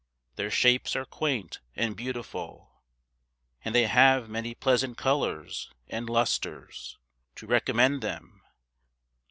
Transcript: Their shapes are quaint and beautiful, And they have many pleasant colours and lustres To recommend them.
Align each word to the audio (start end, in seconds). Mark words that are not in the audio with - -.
Their 0.35 0.49
shapes 0.49 0.95
are 0.95 1.05
quaint 1.05 1.59
and 1.75 1.95
beautiful, 1.95 2.81
And 3.63 3.75
they 3.75 3.85
have 3.85 4.29
many 4.31 4.55
pleasant 4.55 4.97
colours 4.97 5.69
and 5.89 6.09
lustres 6.09 6.97
To 7.35 7.45
recommend 7.45 8.01
them. 8.01 8.41